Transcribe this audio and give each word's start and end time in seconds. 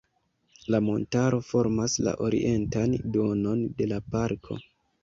La 0.75 0.79
montaro 0.85 1.41
formas 1.49 1.99
la 2.09 2.15
orientan 2.29 2.99
duonon 3.19 3.67
de 3.83 3.93
la 3.95 4.07
Parko. 4.15 4.61